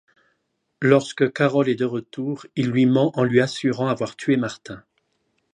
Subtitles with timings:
[0.81, 4.81] Lorsque Carol est de retour, il lui ment en lui assurant avoir tué Martin.